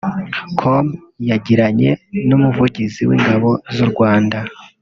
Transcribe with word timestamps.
com 0.59 0.85
yagiranye 1.29 1.89
n'umuvugizi 2.27 3.01
w’Ingabo 3.09 3.49
z’u 3.73 3.85
Rwanda 3.91 4.37